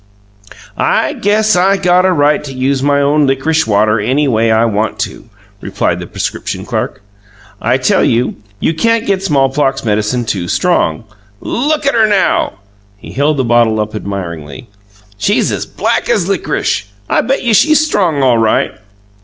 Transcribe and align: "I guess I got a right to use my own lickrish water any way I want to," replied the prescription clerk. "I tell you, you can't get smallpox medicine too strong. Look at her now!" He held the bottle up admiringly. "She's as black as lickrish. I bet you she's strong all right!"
"I 0.75 1.13
guess 1.13 1.55
I 1.55 1.77
got 1.77 2.07
a 2.07 2.11
right 2.11 2.43
to 2.45 2.53
use 2.55 2.81
my 2.81 2.99
own 3.01 3.27
lickrish 3.27 3.67
water 3.67 3.99
any 3.99 4.27
way 4.27 4.49
I 4.49 4.65
want 4.65 4.97
to," 5.01 5.29
replied 5.61 5.99
the 5.99 6.07
prescription 6.07 6.65
clerk. 6.65 7.03
"I 7.61 7.77
tell 7.77 8.03
you, 8.03 8.37
you 8.59 8.73
can't 8.73 9.05
get 9.05 9.21
smallpox 9.21 9.85
medicine 9.85 10.25
too 10.25 10.47
strong. 10.47 11.03
Look 11.39 11.85
at 11.85 11.93
her 11.93 12.07
now!" 12.07 12.53
He 12.97 13.11
held 13.11 13.37
the 13.37 13.43
bottle 13.43 13.79
up 13.79 13.93
admiringly. 13.93 14.69
"She's 15.19 15.51
as 15.51 15.67
black 15.67 16.09
as 16.09 16.27
lickrish. 16.27 16.85
I 17.07 17.21
bet 17.21 17.43
you 17.43 17.53
she's 17.53 17.85
strong 17.85 18.23
all 18.23 18.39
right!" 18.39 18.71